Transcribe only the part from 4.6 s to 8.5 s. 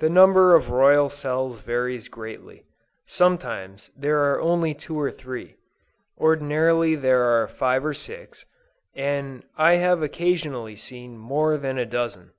two or three, ordinarily there are five or six,